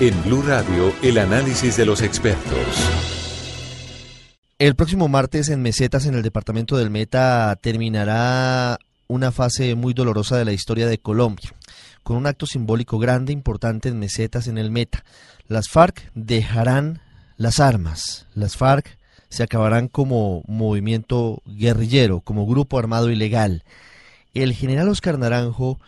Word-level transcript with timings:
En 0.00 0.24
Blue 0.24 0.40
Radio, 0.40 0.94
el 1.02 1.18
análisis 1.18 1.76
de 1.76 1.84
los 1.84 2.00
expertos. 2.00 2.56
El 4.58 4.74
próximo 4.74 5.08
martes 5.08 5.50
en 5.50 5.60
Mesetas, 5.60 6.06
en 6.06 6.14
el 6.14 6.22
departamento 6.22 6.78
del 6.78 6.88
Meta, 6.88 7.54
terminará 7.60 8.78
una 9.08 9.30
fase 9.30 9.74
muy 9.74 9.92
dolorosa 9.92 10.38
de 10.38 10.46
la 10.46 10.52
historia 10.52 10.86
de 10.86 10.96
Colombia, 10.96 11.52
con 12.02 12.16
un 12.16 12.26
acto 12.26 12.46
simbólico 12.46 12.98
grande, 12.98 13.34
importante 13.34 13.90
en 13.90 13.98
Mesetas, 13.98 14.48
en 14.48 14.56
el 14.56 14.70
Meta. 14.70 15.04
Las 15.48 15.68
FARC 15.68 16.10
dejarán 16.14 17.02
las 17.36 17.60
armas. 17.60 18.26
Las 18.32 18.56
FARC 18.56 18.96
se 19.28 19.42
acabarán 19.42 19.88
como 19.88 20.44
movimiento 20.46 21.42
guerrillero, 21.44 22.20
como 22.20 22.46
grupo 22.46 22.78
armado 22.78 23.10
ilegal. 23.10 23.64
El 24.32 24.54
general 24.54 24.88
Oscar 24.88 25.18
Naranjo 25.18 25.78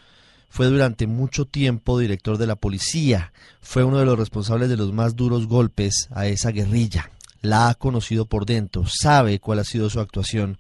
fue 0.53 0.67
durante 0.67 1.07
mucho 1.07 1.47
tiempo 1.47 1.99
director 1.99 2.37
de 2.37 2.47
la 2.47 2.57
policía, 2.57 3.33
fue 3.63 3.85
uno 3.85 3.99
de 3.99 4.05
los 4.05 4.19
responsables 4.19 4.69
de 4.69 4.77
los 4.77 4.93
más 4.93 5.17
duros 5.17 5.47
golpes 5.47 6.09
a 6.11 6.27
esa 6.27 6.51
guerrilla, 6.51 7.11
la 7.41 7.71
ha 7.71 7.75
conocido 7.75 8.27
por 8.27 8.45
dentro, 8.45 8.85
sabe 8.87 9.41
cuál 9.41 9.61
ha 9.61 9.65
sido 9.65 9.89
su 9.89 9.99
actuación 9.99 10.59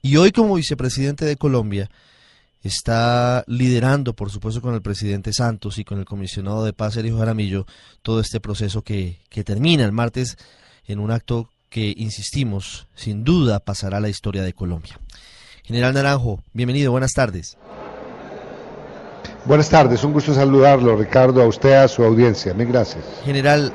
y 0.00 0.16
hoy 0.16 0.32
como 0.32 0.54
vicepresidente 0.54 1.26
de 1.26 1.36
Colombia 1.36 1.90
está 2.62 3.44
liderando, 3.46 4.14
por 4.14 4.30
supuesto, 4.30 4.62
con 4.62 4.72
el 4.72 4.80
presidente 4.80 5.34
Santos 5.34 5.76
y 5.76 5.84
con 5.84 5.98
el 5.98 6.06
comisionado 6.06 6.64
de 6.64 6.72
paz, 6.72 6.94
Sergio 6.94 7.18
Jaramillo, 7.18 7.66
todo 8.00 8.20
este 8.20 8.40
proceso 8.40 8.80
que, 8.80 9.20
que 9.28 9.44
termina 9.44 9.84
el 9.84 9.92
martes 9.92 10.38
en 10.86 10.98
un 10.98 11.10
acto 11.10 11.50
que, 11.68 11.92
insistimos, 11.94 12.86
sin 12.94 13.22
duda 13.22 13.60
pasará 13.60 13.98
a 13.98 14.00
la 14.00 14.08
historia 14.08 14.42
de 14.42 14.54
Colombia. 14.54 14.98
General 15.62 15.92
Naranjo, 15.92 16.42
bienvenido, 16.54 16.90
buenas 16.90 17.12
tardes. 17.12 17.58
Buenas 19.46 19.68
tardes, 19.70 20.02
un 20.02 20.12
gusto 20.12 20.34
saludarlo, 20.34 20.96
Ricardo, 20.96 21.40
a 21.40 21.46
usted, 21.46 21.74
a 21.74 21.86
su 21.86 22.02
audiencia. 22.02 22.52
Mil 22.52 22.66
gracias. 22.66 23.04
General, 23.24 23.72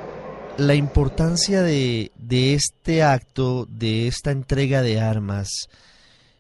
la 0.58 0.76
importancia 0.76 1.62
de, 1.62 2.12
de 2.18 2.56
este 2.56 3.04
acto, 3.04 3.66
de 3.70 4.08
esta 4.08 4.32
entrega 4.32 4.82
de 4.82 5.00
armas, 5.00 5.70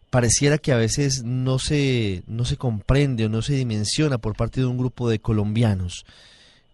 pareciera 0.09 0.57
que 0.57 0.73
a 0.73 0.75
veces 0.75 1.23
no 1.23 1.59
se, 1.59 2.23
no 2.27 2.43
se 2.43 2.57
comprende 2.57 3.25
o 3.25 3.29
no 3.29 3.41
se 3.41 3.53
dimensiona 3.53 4.17
por 4.17 4.35
parte 4.35 4.59
de 4.59 4.65
un 4.65 4.77
grupo 4.77 5.09
de 5.09 5.19
colombianos. 5.19 6.03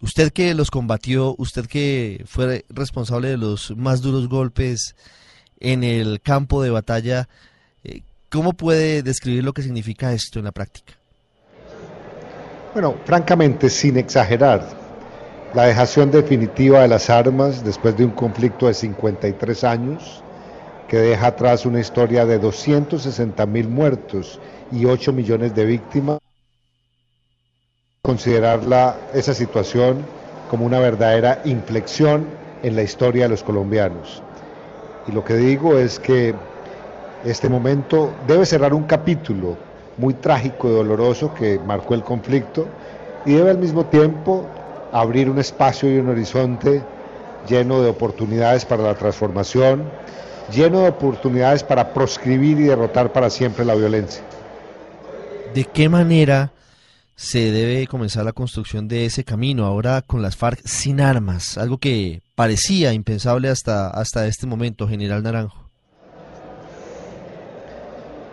Usted 0.02 0.32
que 0.32 0.56
los 0.56 0.72
combatió, 0.72 1.36
usted 1.38 1.68
que 1.68 2.24
fue 2.26 2.66
responsable 2.70 3.30
de 3.30 3.38
los 3.38 3.78
más 3.78 4.02
duros 4.02 4.28
golpes 4.28 4.96
en 5.60 5.84
el 5.84 6.22
campo 6.22 6.64
de 6.64 6.72
batalla, 6.72 7.30
eh, 7.84 8.02
¿cómo 8.30 8.54
puede 8.54 9.04
describir 9.04 9.44
lo 9.44 9.54
que 9.54 9.62
significa 9.62 10.12
esto 10.12 10.40
en 10.40 10.46
la 10.46 10.52
práctica? 10.52 10.97
Bueno, 12.80 12.94
francamente, 13.06 13.72
sin 13.72 13.98
exagerar, 13.98 14.62
la 15.56 15.64
dejación 15.64 16.12
definitiva 16.12 16.82
de 16.82 16.88
las 16.88 17.10
armas 17.10 17.64
después 17.64 17.98
de 17.98 18.06
un 18.06 18.12
conflicto 18.12 18.68
de 18.68 18.76
53 18.76 19.64
años 19.64 20.24
que 20.88 20.98
deja 20.98 21.26
atrás 21.26 21.66
una 21.66 21.80
historia 21.80 22.28
de 22.28 22.38
260 22.38 23.44
mil 23.48 23.68
muertos 23.68 24.40
y 24.72 24.86
8 24.86 25.12
millones 25.12 25.56
de 25.56 25.66
víctimas. 25.66 26.20
Considerarla 28.04 28.96
esa 29.12 29.34
situación 29.34 30.06
como 30.48 30.64
una 30.64 30.78
verdadera 30.78 31.42
inflexión 31.46 32.28
en 32.62 32.76
la 32.76 32.84
historia 32.84 33.24
de 33.24 33.30
los 33.30 33.42
colombianos. 33.42 34.22
Y 35.08 35.14
lo 35.14 35.26
que 35.26 35.34
digo 35.34 35.80
es 35.80 35.98
que 35.98 36.36
este 37.26 37.50
momento 37.50 38.14
debe 38.28 38.46
cerrar 38.46 38.76
un 38.76 38.84
capítulo 38.84 39.58
muy 39.98 40.14
trágico 40.14 40.70
y 40.70 40.72
doloroso 40.72 41.34
que 41.34 41.60
marcó 41.60 41.94
el 41.94 42.04
conflicto 42.04 42.68
y 43.26 43.34
debe 43.34 43.52
al 43.52 43.58
mismo 43.58 43.86
tiempo 43.86 44.46
abrir 44.92 45.30
un 45.30 45.40
espacio 45.40 45.94
y 45.94 45.98
un 45.98 46.10
horizonte 46.10 46.82
lleno 47.48 47.82
de 47.82 47.90
oportunidades 47.90 48.66
para 48.66 48.84
la 48.84 48.96
transformación, 48.96 49.90
lleno 50.54 50.82
de 50.82 50.90
oportunidades 50.90 51.64
para 51.64 51.94
proscribir 51.94 52.60
y 52.60 52.64
derrotar 52.64 53.12
para 53.12 53.30
siempre 53.30 53.66
la 53.66 53.76
violencia. 53.76 54.24
¿De 55.54 55.64
qué 55.64 55.90
manera 55.90 56.52
se 57.16 57.52
debe 57.52 57.88
comenzar 57.88 58.26
la 58.26 58.34
construcción 58.34 58.88
de 58.88 59.06
ese 59.06 59.24
camino 59.24 59.66
ahora 59.66 60.04
con 60.04 60.22
las 60.22 60.36
FARC 60.36 60.62
sin 60.66 61.02
armas? 61.02 61.58
Algo 61.58 61.80
que 61.80 62.22
parecía 62.36 62.94
impensable 62.94 63.50
hasta, 63.50 63.90
hasta 63.90 64.28
este 64.28 64.46
momento, 64.46 64.88
General 64.88 65.24
Naranjo. 65.24 65.67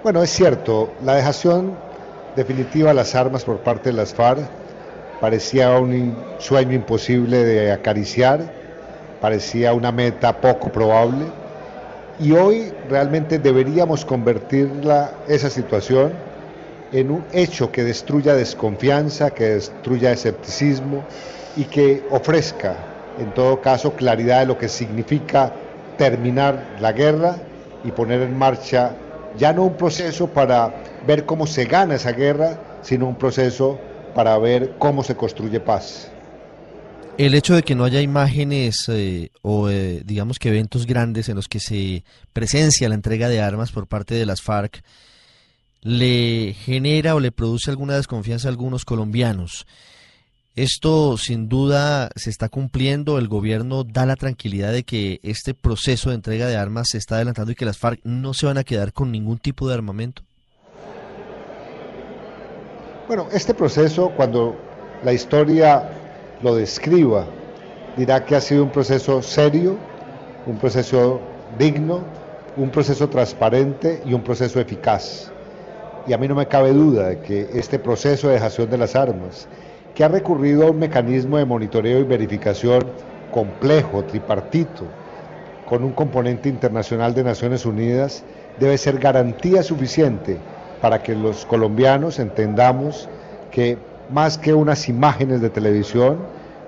Bueno, 0.04 0.22
es 0.22 0.28
cierto, 0.28 0.92
la 1.02 1.14
dejación 1.14 1.74
definitiva 2.36 2.90
de 2.90 2.94
las 2.94 3.14
armas 3.14 3.42
por 3.42 3.60
parte 3.60 3.88
de 3.88 3.96
las 3.96 4.12
FARC 4.12 4.46
parecía 5.18 5.78
un 5.78 6.14
sueño 6.36 6.74
imposible 6.74 7.42
de 7.42 7.72
acariciar, 7.72 8.42
parecía 9.22 9.72
una 9.72 9.92
meta 9.92 10.42
poco 10.42 10.70
probable 10.70 11.24
y 12.20 12.32
hoy 12.32 12.70
realmente 12.90 13.38
deberíamos 13.38 14.04
convertirla, 14.04 15.10
esa 15.26 15.48
situación, 15.48 16.12
en 16.92 17.10
un 17.10 17.24
hecho 17.32 17.72
que 17.72 17.82
destruya 17.82 18.34
desconfianza, 18.34 19.30
que 19.30 19.54
destruya 19.54 20.12
escepticismo 20.12 21.02
y 21.56 21.64
que 21.64 22.02
ofrezca, 22.10 22.76
en 23.18 23.32
todo 23.32 23.58
caso, 23.62 23.94
claridad 23.94 24.40
de 24.40 24.46
lo 24.48 24.58
que 24.58 24.68
significa 24.68 25.50
terminar 25.96 26.62
la 26.78 26.92
guerra 26.92 27.36
y 27.84 27.90
poner 27.90 28.20
en 28.20 28.36
marcha 28.36 28.96
ya 29.36 29.52
no 29.52 29.64
un 29.64 29.76
proceso 29.76 30.28
para 30.28 30.74
ver 31.06 31.26
cómo 31.26 31.46
se 31.46 31.64
gana 31.64 31.94
esa 31.96 32.12
guerra, 32.12 32.78
sino 32.82 33.06
un 33.06 33.16
proceso 33.16 33.78
para 34.14 34.38
ver 34.38 34.74
cómo 34.78 35.02
se 35.02 35.16
construye 35.16 35.60
paz. 35.60 36.10
El 37.16 37.34
hecho 37.34 37.54
de 37.54 37.62
que 37.62 37.74
no 37.74 37.84
haya 37.84 38.00
imágenes 38.00 38.88
eh, 38.88 39.30
o 39.42 39.68
eh, 39.70 40.02
digamos 40.04 40.38
que 40.38 40.48
eventos 40.48 40.84
grandes 40.86 41.28
en 41.28 41.36
los 41.36 41.46
que 41.46 41.60
se 41.60 42.04
presencia 42.32 42.88
la 42.88 42.96
entrega 42.96 43.28
de 43.28 43.40
armas 43.40 43.70
por 43.70 43.86
parte 43.86 44.14
de 44.14 44.26
las 44.26 44.42
FARC 44.42 44.82
le 45.80 46.56
genera 46.58 47.14
o 47.14 47.20
le 47.20 47.30
produce 47.30 47.70
alguna 47.70 47.94
desconfianza 47.94 48.48
a 48.48 48.50
algunos 48.50 48.84
colombianos. 48.84 49.66
Esto 50.56 51.16
sin 51.16 51.48
duda 51.48 52.10
se 52.14 52.30
está 52.30 52.48
cumpliendo, 52.48 53.18
el 53.18 53.26
gobierno 53.26 53.82
da 53.82 54.06
la 54.06 54.14
tranquilidad 54.14 54.70
de 54.70 54.84
que 54.84 55.18
este 55.24 55.52
proceso 55.52 56.10
de 56.10 56.14
entrega 56.14 56.46
de 56.46 56.56
armas 56.56 56.90
se 56.92 56.98
está 56.98 57.16
adelantando 57.16 57.50
y 57.50 57.56
que 57.56 57.64
las 57.64 57.76
FARC 57.76 57.98
no 58.04 58.34
se 58.34 58.46
van 58.46 58.58
a 58.58 58.62
quedar 58.62 58.92
con 58.92 59.10
ningún 59.10 59.38
tipo 59.38 59.66
de 59.66 59.74
armamento. 59.74 60.22
Bueno, 63.08 63.26
este 63.32 63.52
proceso 63.52 64.12
cuando 64.16 64.56
la 65.02 65.12
historia 65.12 65.90
lo 66.40 66.54
describa, 66.54 67.26
dirá 67.96 68.24
que 68.24 68.36
ha 68.36 68.40
sido 68.40 68.62
un 68.62 68.70
proceso 68.70 69.22
serio, 69.22 69.76
un 70.46 70.56
proceso 70.58 71.20
digno, 71.58 72.04
un 72.56 72.70
proceso 72.70 73.08
transparente 73.08 74.04
y 74.06 74.14
un 74.14 74.22
proceso 74.22 74.60
eficaz. 74.60 75.32
Y 76.06 76.12
a 76.12 76.18
mí 76.18 76.28
no 76.28 76.36
me 76.36 76.46
cabe 76.46 76.72
duda 76.72 77.08
de 77.08 77.20
que 77.22 77.50
este 77.54 77.80
proceso 77.80 78.28
de 78.28 78.34
dejación 78.34 78.70
de 78.70 78.78
las 78.78 78.94
armas, 78.94 79.48
que 79.94 80.04
ha 80.04 80.08
recurrido 80.08 80.66
a 80.66 80.70
un 80.70 80.78
mecanismo 80.78 81.38
de 81.38 81.44
monitoreo 81.44 82.00
y 82.00 82.04
verificación 82.04 82.84
complejo, 83.30 84.04
tripartito, 84.04 84.84
con 85.66 85.84
un 85.84 85.92
componente 85.92 86.48
internacional 86.48 87.14
de 87.14 87.24
Naciones 87.24 87.64
Unidas, 87.64 88.24
debe 88.58 88.76
ser 88.76 88.98
garantía 88.98 89.62
suficiente 89.62 90.38
para 90.80 91.02
que 91.02 91.14
los 91.14 91.46
colombianos 91.46 92.18
entendamos 92.18 93.08
que 93.50 93.78
más 94.10 94.36
que 94.36 94.52
unas 94.52 94.88
imágenes 94.88 95.40
de 95.40 95.48
televisión, 95.48 96.18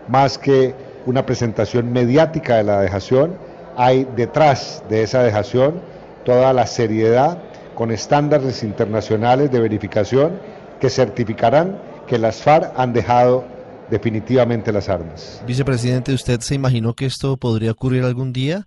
más 0.09 0.39
que 0.39 0.75
una 1.05 1.27
presentación 1.27 1.93
mediática 1.93 2.57
de 2.57 2.65
la 2.65 2.81
dejación, 2.81 3.35
hay 3.77 4.09
detrás 4.17 4.83
de 4.89 5.03
esa 5.03 5.23
dejación 5.23 5.81
toda 6.25 6.53
la 6.53 6.67
seriedad 6.67 7.39
con 7.75 7.91
estándares 7.91 8.63
internacionales 8.63 9.51
de 9.51 9.61
verificación 9.61 10.33
que 10.81 10.89
certificarán 10.89 11.79
que 12.07 12.19
las 12.19 12.43
FARC 12.43 12.73
han 12.77 12.93
dejado 12.93 13.45
definitivamente 13.91 14.73
las 14.73 14.89
armas. 14.89 15.43
Vicepresidente, 15.47 16.13
¿usted 16.13 16.41
se 16.41 16.55
imaginó 16.55 16.95
que 16.95 17.07
esto 17.07 17.37
podría 17.37 17.73
ocurrir 17.73 18.05
algún 18.05 18.33
día? 18.33 18.67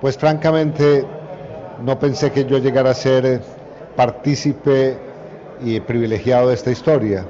Pues 0.00 0.16
francamente 0.16 1.04
no 1.84 1.98
pensé 1.98 2.32
que 2.32 2.44
yo 2.44 2.58
llegara 2.58 2.90
a 2.90 2.94
ser 2.94 3.42
partícipe 3.96 4.98
y 5.62 5.80
privilegiado 5.80 6.48
de 6.48 6.54
esta 6.54 6.70
historia. 6.70 7.26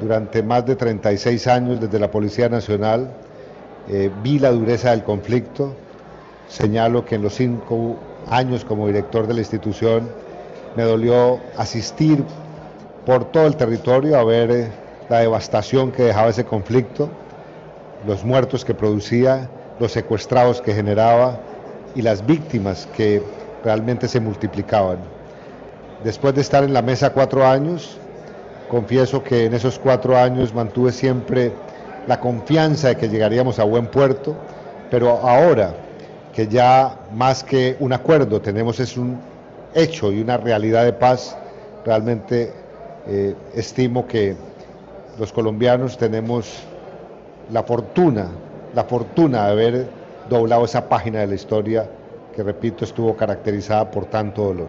Durante 0.00 0.42
más 0.42 0.64
de 0.66 0.76
36 0.76 1.46
años 1.46 1.80
desde 1.80 1.98
la 1.98 2.10
Policía 2.10 2.48
Nacional 2.48 3.10
eh, 3.88 4.10
vi 4.22 4.38
la 4.38 4.50
dureza 4.50 4.90
del 4.90 5.02
conflicto. 5.02 5.74
Señalo 6.48 7.04
que 7.04 7.16
en 7.16 7.22
los 7.22 7.34
cinco 7.34 7.96
años 8.28 8.64
como 8.64 8.86
director 8.86 9.26
de 9.26 9.34
la 9.34 9.40
institución 9.40 10.08
me 10.76 10.82
dolió 10.82 11.40
asistir 11.56 12.24
por 13.04 13.24
todo 13.26 13.46
el 13.46 13.56
territorio 13.56 14.18
a 14.18 14.24
ver 14.24 14.50
eh, 14.50 14.68
la 15.08 15.20
devastación 15.20 15.92
que 15.92 16.04
dejaba 16.04 16.28
ese 16.28 16.44
conflicto, 16.44 17.08
los 18.06 18.24
muertos 18.24 18.64
que 18.64 18.74
producía, 18.74 19.48
los 19.80 19.92
secuestrados 19.92 20.60
que 20.60 20.74
generaba 20.74 21.40
y 21.94 22.02
las 22.02 22.24
víctimas 22.26 22.86
que 22.96 23.22
realmente 23.64 24.08
se 24.08 24.20
multiplicaban. 24.20 24.98
Después 26.04 26.34
de 26.34 26.40
estar 26.42 26.62
en 26.62 26.72
la 26.72 26.82
mesa 26.82 27.10
cuatro 27.10 27.46
años, 27.46 27.98
Confieso 28.68 29.22
que 29.22 29.44
en 29.44 29.54
esos 29.54 29.78
cuatro 29.78 30.16
años 30.16 30.52
mantuve 30.52 30.90
siempre 30.90 31.52
la 32.08 32.18
confianza 32.18 32.88
de 32.88 32.96
que 32.96 33.08
llegaríamos 33.08 33.60
a 33.60 33.64
buen 33.64 33.86
puerto, 33.86 34.34
pero 34.90 35.10
ahora 35.10 35.72
que 36.34 36.48
ya 36.48 36.98
más 37.14 37.44
que 37.44 37.76
un 37.78 37.92
acuerdo 37.92 38.40
tenemos 38.40 38.80
es 38.80 38.96
un 38.96 39.18
hecho 39.74 40.12
y 40.12 40.20
una 40.20 40.36
realidad 40.36 40.84
de 40.84 40.92
paz, 40.92 41.36
realmente 41.84 42.52
eh, 43.06 43.34
estimo 43.54 44.06
que 44.06 44.36
los 45.18 45.32
colombianos 45.32 45.96
tenemos 45.96 46.62
la 47.52 47.62
fortuna, 47.62 48.28
la 48.74 48.84
fortuna 48.84 49.46
de 49.46 49.52
haber 49.52 49.88
doblado 50.28 50.64
esa 50.64 50.88
página 50.88 51.20
de 51.20 51.28
la 51.28 51.34
historia 51.34 51.88
que, 52.34 52.42
repito, 52.42 52.84
estuvo 52.84 53.16
caracterizada 53.16 53.90
por 53.90 54.06
tanto 54.06 54.44
dolor. 54.44 54.68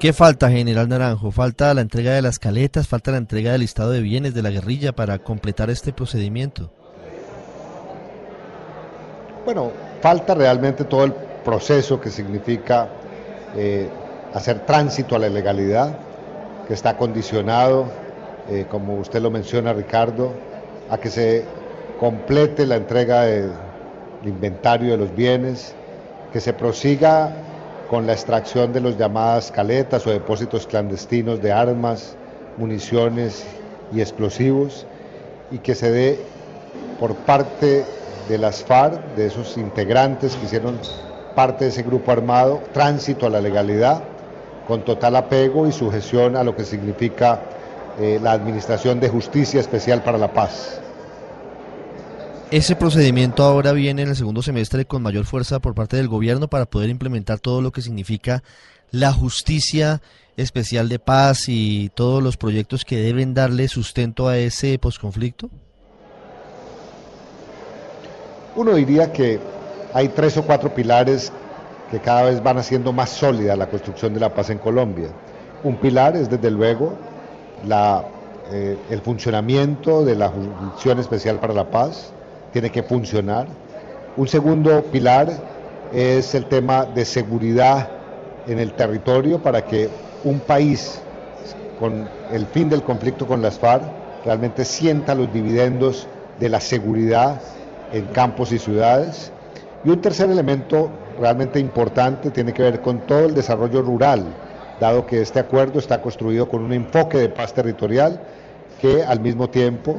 ¿Qué 0.00 0.14
falta, 0.14 0.50
General 0.50 0.88
Naranjo? 0.88 1.30
¿Falta 1.30 1.74
la 1.74 1.82
entrega 1.82 2.12
de 2.12 2.22
las 2.22 2.38
caletas? 2.38 2.88
¿Falta 2.88 3.10
la 3.10 3.18
entrega 3.18 3.52
del 3.52 3.60
listado 3.60 3.90
de 3.90 4.00
bienes 4.00 4.32
de 4.32 4.42
la 4.42 4.50
guerrilla 4.50 4.92
para 4.92 5.18
completar 5.18 5.68
este 5.68 5.92
procedimiento? 5.92 6.70
Bueno, 9.44 9.70
falta 10.00 10.34
realmente 10.34 10.84
todo 10.84 11.04
el 11.04 11.12
proceso 11.44 12.00
que 12.00 12.08
significa 12.08 12.88
eh, 13.54 13.88
hacer 14.34 14.60
tránsito 14.60 15.16
a 15.16 15.18
la 15.18 15.28
legalidad, 15.28 15.96
que 16.66 16.74
está 16.74 16.96
condicionado, 16.96 17.86
eh, 18.48 18.66
como 18.70 18.96
usted 18.96 19.20
lo 19.20 19.30
menciona, 19.30 19.72
Ricardo, 19.72 20.32
a 20.88 20.98
que 20.98 21.10
se 21.10 21.44
complete 21.98 22.66
la 22.66 22.76
entrega 22.76 23.22
del 23.22 23.52
inventario 24.24 24.92
de 24.92 24.96
los 24.96 25.14
bienes, 25.14 25.74
que 26.32 26.40
se 26.40 26.52
prosiga 26.52 27.32
con 27.88 28.06
la 28.06 28.12
extracción 28.12 28.72
de 28.72 28.80
los 28.80 28.96
llamadas 28.96 29.50
caletas 29.50 30.06
o 30.06 30.10
depósitos 30.10 30.66
clandestinos 30.66 31.42
de 31.42 31.52
armas, 31.52 32.16
municiones 32.56 33.44
y 33.92 34.00
explosivos, 34.00 34.86
y 35.50 35.58
que 35.58 35.74
se 35.74 35.90
dé 35.90 36.18
por 37.00 37.16
parte 37.16 37.84
de 38.28 38.38
las 38.38 38.62
FARC, 38.62 39.16
de 39.16 39.26
esos 39.26 39.56
integrantes 39.56 40.36
que 40.36 40.46
hicieron 40.46 40.78
parte 41.34 41.64
de 41.64 41.70
ese 41.70 41.82
grupo 41.82 42.12
armado, 42.12 42.60
tránsito 42.72 43.26
a 43.26 43.30
la 43.30 43.40
legalidad, 43.40 44.02
con 44.70 44.84
total 44.84 45.16
apego 45.16 45.66
y 45.66 45.72
sujeción 45.72 46.36
a 46.36 46.44
lo 46.44 46.54
que 46.54 46.64
significa 46.64 47.42
eh, 47.98 48.20
la 48.22 48.30
Administración 48.30 49.00
de 49.00 49.08
Justicia 49.08 49.58
Especial 49.58 50.04
para 50.04 50.16
la 50.16 50.32
Paz. 50.32 50.80
Ese 52.52 52.76
procedimiento 52.76 53.42
ahora 53.42 53.72
viene 53.72 54.02
en 54.02 54.10
el 54.10 54.14
segundo 54.14 54.42
semestre 54.42 54.84
con 54.84 55.02
mayor 55.02 55.24
fuerza 55.24 55.58
por 55.58 55.74
parte 55.74 55.96
del 55.96 56.06
gobierno 56.06 56.46
para 56.46 56.66
poder 56.66 56.88
implementar 56.88 57.40
todo 57.40 57.62
lo 57.62 57.72
que 57.72 57.82
significa 57.82 58.44
la 58.92 59.12
justicia 59.12 60.02
especial 60.36 60.88
de 60.88 61.00
paz 61.00 61.48
y 61.48 61.90
todos 61.96 62.22
los 62.22 62.36
proyectos 62.36 62.84
que 62.84 62.96
deben 62.96 63.34
darle 63.34 63.66
sustento 63.66 64.28
a 64.28 64.38
ese 64.38 64.78
posconflicto? 64.78 65.50
Uno 68.54 68.76
diría 68.76 69.12
que 69.12 69.40
hay 69.92 70.10
tres 70.10 70.36
o 70.36 70.44
cuatro 70.44 70.72
pilares 70.72 71.32
que 71.90 71.98
cada 71.98 72.22
vez 72.22 72.42
van 72.42 72.58
haciendo 72.58 72.92
más 72.92 73.10
sólida 73.10 73.56
la 73.56 73.66
construcción 73.66 74.14
de 74.14 74.20
la 74.20 74.32
paz 74.32 74.50
en 74.50 74.58
Colombia. 74.58 75.08
Un 75.64 75.76
pilar 75.76 76.16
es 76.16 76.30
desde 76.30 76.50
luego 76.50 76.94
eh, 78.52 78.78
el 78.88 79.00
funcionamiento 79.00 80.04
de 80.04 80.14
la 80.14 80.28
Jurisdicción 80.28 80.98
Especial 80.98 81.38
para 81.38 81.52
la 81.52 81.70
Paz, 81.70 82.12
tiene 82.52 82.70
que 82.70 82.82
funcionar. 82.82 83.46
Un 84.16 84.26
segundo 84.26 84.82
pilar 84.84 85.28
es 85.92 86.34
el 86.34 86.46
tema 86.46 86.84
de 86.84 87.04
seguridad 87.04 87.88
en 88.46 88.58
el 88.58 88.72
territorio 88.72 89.42
para 89.42 89.64
que 89.64 89.88
un 90.24 90.40
país 90.40 91.00
con 91.78 92.08
el 92.32 92.46
fin 92.46 92.68
del 92.68 92.82
conflicto 92.82 93.26
con 93.26 93.42
las 93.42 93.58
FARC 93.58 93.82
realmente 94.24 94.64
sienta 94.64 95.14
los 95.14 95.32
dividendos 95.32 96.06
de 96.38 96.48
la 96.48 96.60
seguridad 96.60 97.40
en 97.92 98.06
campos 98.06 98.52
y 98.52 98.58
ciudades. 98.58 99.32
Y 99.84 99.90
un 99.90 100.00
tercer 100.00 100.30
elemento 100.30 100.90
realmente 101.20 101.60
importante 101.60 102.30
tiene 102.30 102.52
que 102.52 102.62
ver 102.62 102.80
con 102.80 103.00
todo 103.06 103.26
el 103.26 103.34
desarrollo 103.34 103.82
rural, 103.82 104.24
dado 104.80 105.06
que 105.06 105.20
este 105.20 105.38
acuerdo 105.38 105.78
está 105.78 106.00
construido 106.00 106.48
con 106.48 106.62
un 106.62 106.72
enfoque 106.72 107.18
de 107.18 107.28
paz 107.28 107.52
territorial 107.52 108.20
que 108.80 109.04
al 109.04 109.20
mismo 109.20 109.50
tiempo 109.50 109.98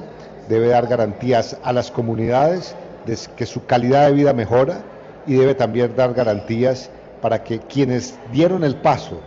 debe 0.50 0.69
dar 0.69 0.88
garantías 0.88 1.57
a 1.63 1.71
las 1.71 1.91
comunidades 1.91 2.75
de 3.06 3.18
que 3.35 3.45
su 3.45 3.65
calidad 3.65 4.07
de 4.07 4.13
vida 4.13 4.33
mejora 4.33 4.81
y 5.27 5.35
debe 5.35 5.53
también 5.53 5.95
dar 5.95 6.13
garantías 6.13 6.89
para 7.21 7.44
que 7.44 7.59
quienes 7.59 8.15
dieron 8.33 8.63
el 8.63 8.75
paso 8.75 9.21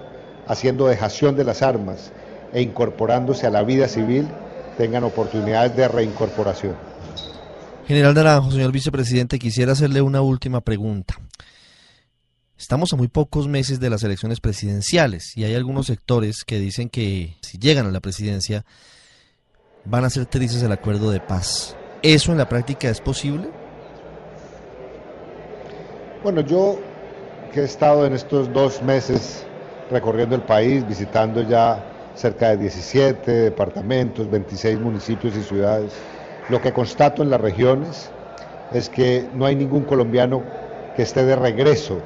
haciendo 0.46 0.88
dejación 0.88 1.36
de 1.36 1.44
las 1.44 1.62
armas 1.62 2.10
e 2.52 2.60
incorporándose 2.60 3.46
a 3.46 3.50
la 3.50 3.62
vida 3.62 3.86
civil 3.88 4.26
tengan 4.76 5.04
oportunidades 5.04 5.76
de 5.76 5.86
reincorporación. 5.86 6.74
General 7.86 8.14
Naranjo, 8.14 8.50
señor 8.50 8.72
vicepresidente, 8.72 9.38
quisiera 9.38 9.72
hacerle 9.72 10.02
una 10.02 10.22
última 10.22 10.60
pregunta. 10.60 11.14
Estamos 12.56 12.92
a 12.92 12.96
muy 12.96 13.08
pocos 13.08 13.48
meses 13.48 13.80
de 13.80 13.90
las 13.90 14.04
elecciones 14.04 14.40
presidenciales 14.40 15.36
y 15.36 15.42
hay 15.42 15.56
algunos 15.56 15.86
sectores 15.86 16.44
que 16.44 16.60
dicen 16.60 16.88
que 16.88 17.36
si 17.42 17.58
llegan 17.58 17.86
a 17.86 17.90
la 17.90 17.98
presidencia 17.98 18.64
van 19.84 20.04
a 20.04 20.10
ser 20.10 20.26
tristes 20.26 20.62
el 20.62 20.70
acuerdo 20.70 21.10
de 21.10 21.18
paz. 21.18 21.76
¿Eso 22.00 22.30
en 22.30 22.38
la 22.38 22.48
práctica 22.48 22.88
es 22.88 23.00
posible? 23.00 23.48
Bueno, 26.22 26.42
yo 26.42 26.78
que 27.52 27.62
he 27.62 27.64
estado 27.64 28.06
en 28.06 28.12
estos 28.12 28.52
dos 28.52 28.80
meses 28.82 29.44
recorriendo 29.90 30.36
el 30.36 30.42
país, 30.42 30.86
visitando 30.86 31.42
ya 31.42 31.84
cerca 32.14 32.50
de 32.50 32.58
17 32.58 33.32
departamentos, 33.32 34.30
26 34.30 34.78
municipios 34.78 35.36
y 35.36 35.42
ciudades, 35.42 35.92
lo 36.48 36.62
que 36.62 36.72
constato 36.72 37.24
en 37.24 37.30
las 37.30 37.40
regiones 37.40 38.10
es 38.72 38.88
que 38.88 39.28
no 39.34 39.44
hay 39.44 39.56
ningún 39.56 39.82
colombiano 39.82 40.42
que 40.94 41.02
esté 41.02 41.24
de 41.24 41.34
regreso 41.34 42.00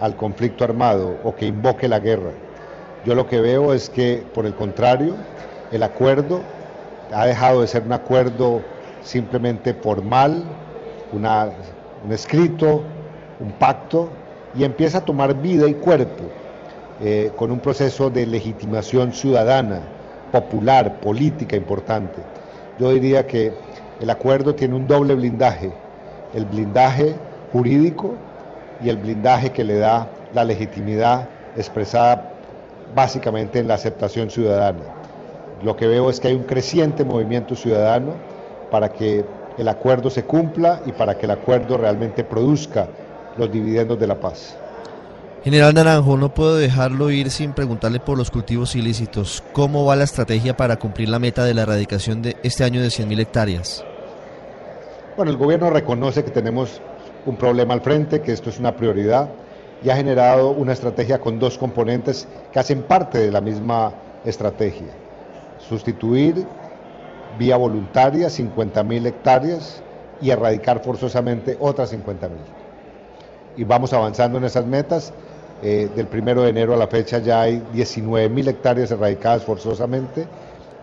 al 0.00 0.16
conflicto 0.16 0.64
armado 0.64 1.18
o 1.24 1.34
que 1.34 1.46
invoque 1.46 1.88
la 1.88 2.00
guerra. 2.00 2.30
Yo 3.04 3.14
lo 3.14 3.26
que 3.26 3.40
veo 3.40 3.72
es 3.72 3.88
que, 3.88 4.24
por 4.34 4.46
el 4.46 4.54
contrario, 4.54 5.14
el 5.72 5.82
acuerdo 5.82 6.40
ha 7.12 7.26
dejado 7.26 7.60
de 7.60 7.66
ser 7.66 7.82
un 7.82 7.92
acuerdo 7.92 8.62
simplemente 9.02 9.74
formal, 9.74 10.44
un 11.12 12.12
escrito, 12.12 12.82
un 13.40 13.52
pacto, 13.52 14.10
y 14.54 14.64
empieza 14.64 14.98
a 14.98 15.04
tomar 15.04 15.34
vida 15.34 15.68
y 15.68 15.74
cuerpo 15.74 16.24
eh, 17.00 17.30
con 17.36 17.50
un 17.50 17.60
proceso 17.60 18.10
de 18.10 18.26
legitimación 18.26 19.12
ciudadana, 19.12 19.80
popular, 20.32 21.00
política 21.00 21.56
importante. 21.56 22.20
Yo 22.78 22.90
diría 22.90 23.26
que 23.26 23.52
el 24.00 24.10
acuerdo 24.10 24.54
tiene 24.54 24.74
un 24.74 24.86
doble 24.86 25.14
blindaje, 25.14 25.70
el 26.34 26.44
blindaje 26.44 27.14
jurídico 27.52 28.14
y 28.82 28.88
el 28.88 28.96
blindaje 28.96 29.50
que 29.50 29.64
le 29.64 29.78
da 29.78 30.08
la 30.32 30.44
legitimidad 30.44 31.28
expresada 31.56 32.32
básicamente 32.94 33.58
en 33.58 33.68
la 33.68 33.74
aceptación 33.74 34.30
ciudadana. 34.30 34.84
Lo 35.62 35.76
que 35.76 35.86
veo 35.86 36.10
es 36.10 36.20
que 36.20 36.28
hay 36.28 36.34
un 36.34 36.44
creciente 36.44 37.04
movimiento 37.04 37.54
ciudadano 37.54 38.14
para 38.70 38.88
que 38.90 39.24
el 39.58 39.68
acuerdo 39.68 40.10
se 40.10 40.24
cumpla 40.24 40.80
y 40.86 40.92
para 40.92 41.18
que 41.18 41.26
el 41.26 41.32
acuerdo 41.32 41.76
realmente 41.76 42.24
produzca 42.24 42.88
los 43.36 43.52
dividendos 43.52 43.98
de 43.98 44.06
la 44.06 44.18
paz. 44.18 44.56
General 45.44 45.72
Naranjo, 45.72 46.16
no 46.18 46.34
puedo 46.34 46.56
dejarlo 46.56 47.10
ir 47.10 47.30
sin 47.30 47.52
preguntarle 47.52 47.98
por 47.98 48.18
los 48.18 48.30
cultivos 48.30 48.76
ilícitos. 48.76 49.42
¿Cómo 49.52 49.86
va 49.86 49.96
la 49.96 50.04
estrategia 50.04 50.56
para 50.56 50.76
cumplir 50.76 51.08
la 51.08 51.18
meta 51.18 51.44
de 51.44 51.54
la 51.54 51.62
erradicación 51.62 52.20
de 52.20 52.36
este 52.42 52.62
año 52.62 52.82
de 52.82 52.88
100.000 52.88 53.20
hectáreas? 53.20 53.84
Bueno, 55.16 55.32
el 55.32 55.38
gobierno 55.38 55.70
reconoce 55.70 56.24
que 56.24 56.30
tenemos 56.30 56.80
un 57.26 57.36
problema 57.36 57.74
al 57.74 57.80
frente, 57.80 58.20
que 58.20 58.32
esto 58.32 58.50
es 58.50 58.58
una 58.58 58.76
prioridad 58.76 59.28
y 59.82 59.90
ha 59.90 59.96
generado 59.96 60.50
una 60.50 60.72
estrategia 60.72 61.20
con 61.20 61.38
dos 61.38 61.56
componentes 61.56 62.28
que 62.52 62.58
hacen 62.58 62.82
parte 62.82 63.18
de 63.18 63.30
la 63.30 63.40
misma 63.40 63.92
estrategia. 64.24 64.88
Sustituir 65.58 66.46
vía 67.38 67.56
voluntaria 67.56 68.28
50.000 68.28 69.06
hectáreas 69.06 69.82
y 70.20 70.30
erradicar 70.30 70.82
forzosamente 70.82 71.56
otras 71.60 71.92
50.000. 71.92 72.30
Y 73.56 73.64
vamos 73.64 73.92
avanzando 73.92 74.38
en 74.38 74.44
esas 74.44 74.66
metas 74.66 75.12
eh, 75.62 75.90
del 75.94 76.06
primero 76.06 76.42
de 76.42 76.50
enero 76.50 76.72
a 76.72 76.76
la 76.76 76.86
fecha 76.86 77.18
ya 77.18 77.42
hay 77.42 77.62
19 77.74 78.30
mil 78.30 78.48
hectáreas 78.48 78.90
erradicadas 78.92 79.44
forzosamente 79.44 80.26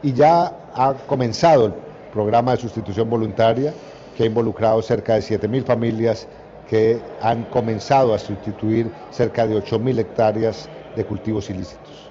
y 0.03 0.13
ya 0.13 0.53
ha 0.75 0.93
comenzado 1.07 1.65
el 1.65 1.73
programa 2.13 2.51
de 2.51 2.57
sustitución 2.57 3.09
voluntaria 3.09 3.73
que 4.17 4.23
ha 4.23 4.25
involucrado 4.25 4.81
cerca 4.81 5.13
de 5.13 5.21
7 5.21 5.47
mil 5.47 5.63
familias 5.63 6.27
que 6.67 6.99
han 7.21 7.43
comenzado 7.43 8.13
a 8.13 8.19
sustituir 8.19 8.91
cerca 9.11 9.45
de 9.45 9.55
8 9.55 9.79
mil 9.79 9.99
hectáreas 9.99 10.67
de 10.95 11.05
cultivos 11.05 11.49
ilícitos. 11.49 12.07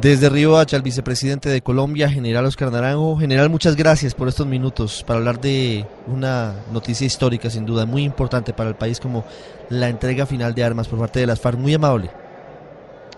Desde 0.00 0.28
Río 0.28 0.58
Hacha, 0.58 0.76
el 0.76 0.82
vicepresidente 0.82 1.48
de 1.48 1.62
Colombia, 1.62 2.10
general 2.10 2.44
Oscar 2.44 2.70
Naranjo. 2.70 3.16
General, 3.16 3.48
muchas 3.48 3.76
gracias 3.76 4.14
por 4.14 4.28
estos 4.28 4.46
minutos 4.46 5.02
para 5.06 5.18
hablar 5.18 5.40
de 5.40 5.86
una 6.06 6.54
noticia 6.70 7.06
histórica, 7.06 7.48
sin 7.48 7.64
duda, 7.64 7.86
muy 7.86 8.02
importante 8.02 8.52
para 8.52 8.68
el 8.68 8.74
país, 8.74 9.00
como 9.00 9.24
la 9.70 9.88
entrega 9.88 10.26
final 10.26 10.54
de 10.54 10.64
armas 10.64 10.88
por 10.88 10.98
parte 10.98 11.20
de 11.20 11.26
las 11.26 11.40
FARC. 11.40 11.58
Muy 11.58 11.72
amable. 11.72 12.10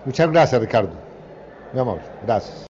Muchas 0.04 0.30
gracias, 0.30 0.61
Ricardo. 0.61 0.90
Muy 1.73 1.80
amable. 1.80 2.02
Gracias. 2.25 2.66